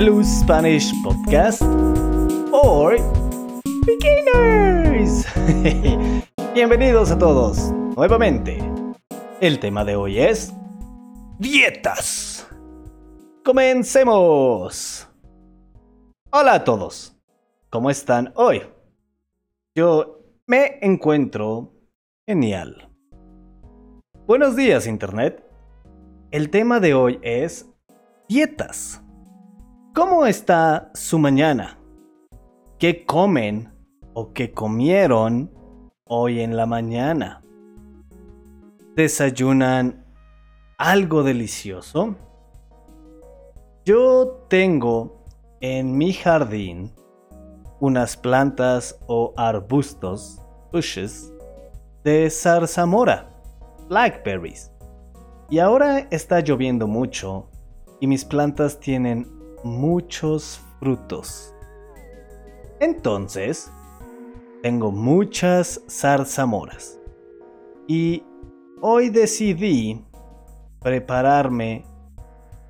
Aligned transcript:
Hello 0.00 0.22
Spanish 0.22 0.92
Podcast 1.02 1.60
or 2.52 2.98
Beginners. 3.84 5.26
Bienvenidos 6.54 7.10
a 7.10 7.18
todos 7.18 7.72
nuevamente. 7.96 8.58
El 9.40 9.58
tema 9.58 9.84
de 9.84 9.96
hoy 9.96 10.20
es 10.20 10.54
dietas. 11.40 12.46
Comencemos. 13.44 15.08
Hola 16.30 16.54
a 16.54 16.62
todos. 16.62 17.18
¿Cómo 17.68 17.90
están 17.90 18.32
hoy? 18.36 18.62
Yo 19.74 20.20
me 20.46 20.78
encuentro 20.80 21.72
genial. 22.24 22.88
Buenos 24.28 24.54
días 24.54 24.86
Internet. 24.86 25.44
El 26.30 26.50
tema 26.50 26.78
de 26.78 26.94
hoy 26.94 27.18
es 27.20 27.68
dietas. 28.28 29.02
¿Cómo 29.98 30.26
está 30.26 30.92
su 30.94 31.18
mañana? 31.18 31.76
¿Qué 32.78 33.04
comen 33.04 33.74
o 34.14 34.32
qué 34.32 34.52
comieron 34.52 35.50
hoy 36.04 36.38
en 36.38 36.56
la 36.56 36.66
mañana? 36.66 37.42
¿Desayunan 38.94 40.06
algo 40.78 41.24
delicioso? 41.24 42.14
Yo 43.84 44.46
tengo 44.48 45.24
en 45.60 45.98
mi 45.98 46.12
jardín 46.12 46.92
unas 47.80 48.16
plantas 48.16 49.00
o 49.08 49.34
arbustos, 49.36 50.40
bushes, 50.70 51.32
de 52.04 52.30
zarzamora, 52.30 53.34
blackberries. 53.88 54.70
Y 55.50 55.58
ahora 55.58 56.06
está 56.12 56.38
lloviendo 56.38 56.86
mucho 56.86 57.50
y 57.98 58.06
mis 58.06 58.24
plantas 58.24 58.78
tienen 58.78 59.37
muchos 59.64 60.60
frutos. 60.80 61.54
Entonces, 62.80 63.70
tengo 64.62 64.90
muchas 64.90 65.80
zarzamoras. 65.88 66.98
Y 67.86 68.22
hoy 68.80 69.08
decidí 69.08 70.04
prepararme 70.80 71.84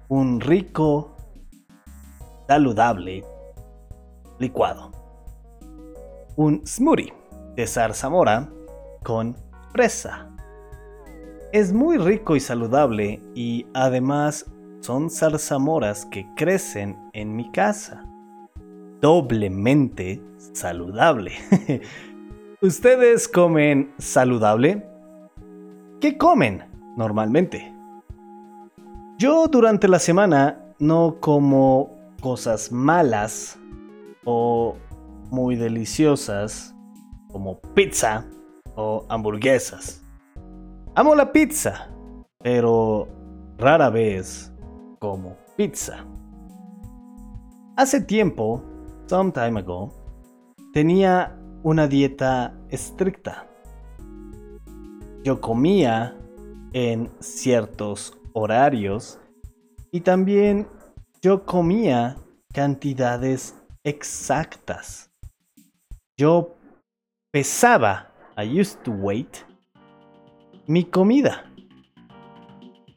un 0.09 0.41
rico, 0.41 1.17
saludable 2.47 3.25
licuado. 4.39 4.91
Un 6.37 6.67
smoothie 6.67 7.13
de 7.57 7.67
zarzamora 7.67 8.49
con 9.03 9.37
fresa. 9.73 10.31
Es 11.53 11.73
muy 11.73 11.99
rico 11.99 12.37
y 12.37 12.41
saludable 12.41 13.21
y 13.35 13.67
además 13.75 14.47
son 14.81 15.11
zarzamoras 15.11 16.07
que 16.07 16.27
crecen 16.35 16.99
en 17.13 17.35
mi 17.37 17.51
casa. 17.51 18.05
Doblemente 19.01 20.23
saludable. 20.53 21.33
¿Ustedes 22.61 23.29
comen 23.29 23.93
saludable? 23.99 24.85
¿Qué 26.01 26.17
comen 26.17 26.65
normalmente? 26.97 27.75
Yo 29.19 29.49
durante 29.49 29.89
la 29.89 29.99
semana 29.99 30.75
no 30.79 31.17
como 31.21 31.91
cosas 32.21 32.73
malas 32.73 33.59
o 34.25 34.77
muy 35.31 35.57
deliciosas 35.57 36.75
como 37.29 37.61
pizza 37.75 38.27
o 38.75 39.05
hamburguesas. 39.09 40.05
Amo 40.95 41.15
la 41.15 41.33
pizza, 41.33 41.89
pero 42.43 43.09
rara 43.57 43.91
vez 43.91 44.53
como 44.99 45.37
pizza. 45.57 46.05
Hace 47.77 48.01
tiempo, 48.01 48.63
some 49.07 49.33
time 49.33 49.61
ago, 49.61 49.93
tenía 50.73 51.39
una 51.63 51.87
dieta 51.87 52.55
estricta. 52.71 53.47
Yo 55.23 55.41
comía 55.41 56.17
en 56.73 57.11
ciertos 57.21 58.19
horarios 58.33 59.21
y 59.91 60.01
también 60.01 60.69
yo 61.23 61.45
comía 61.45 62.17
cantidades 62.53 63.57
exactas. 63.85 65.11
Yo 66.17 66.57
pesaba, 67.33 68.13
I 68.37 68.61
used 68.61 68.81
to 68.83 68.91
weight, 68.91 69.39
mi 70.67 70.85
comida. 70.85 71.45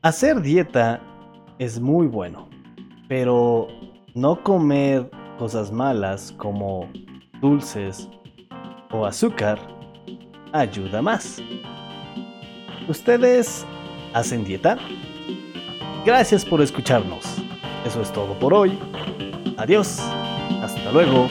Hacer 0.02 0.42
dieta 0.42 1.02
es 1.60 1.80
muy 1.80 2.08
bueno, 2.08 2.50
pero 3.08 3.68
no 4.14 4.42
comer 4.44 5.10
cosas 5.38 5.72
malas 5.72 6.34
como 6.38 6.88
dulces 7.42 8.10
o 8.92 9.06
azúcar 9.06 9.60
ayuda 10.54 11.02
más. 11.02 11.42
¿Ustedes 12.88 13.66
hacen 14.14 14.44
dieta? 14.44 14.78
Gracias 16.06 16.44
por 16.44 16.62
escucharnos. 16.62 17.26
Eso 17.86 18.02
es 18.02 18.12
todo 18.12 18.34
por 18.40 18.54
hoy. 18.54 18.78
Adiós. 19.58 20.00
Hasta 20.62 20.92
luego. 20.92 21.28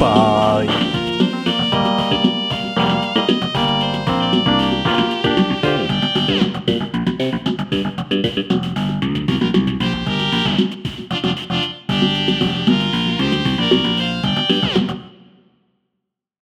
Bye. 0.00 0.68